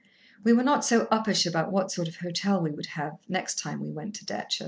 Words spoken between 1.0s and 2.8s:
uppish about what sort of hotel we